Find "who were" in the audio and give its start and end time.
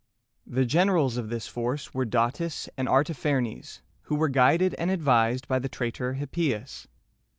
4.05-4.29